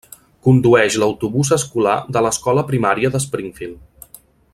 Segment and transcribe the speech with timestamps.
[0.45, 4.19] Condueix l'autobús escolar de l'Escola Primària de Springfield.